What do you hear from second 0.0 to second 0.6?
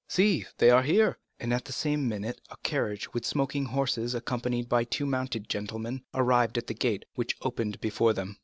"See,